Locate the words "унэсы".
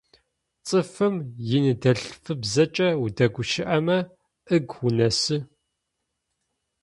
4.87-5.37